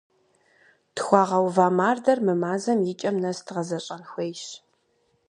Тхуагъэува 0.95 1.67
мардэр 1.77 2.19
мы 2.25 2.33
мазэм 2.43 2.79
и 2.91 2.93
кӏэм 2.99 3.15
нэс 3.23 3.37
дгъэзэщӏэн 3.45 4.01
хуейщ. 4.09 4.43